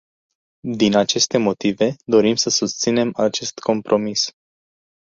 [0.77, 4.35] Din aceste motive, dorim să susținem acest compromis.